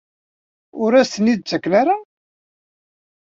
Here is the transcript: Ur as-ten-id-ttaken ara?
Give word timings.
Ur 0.81 0.91
as-ten-id-ttaken 1.01 1.73
ara? 1.81 1.97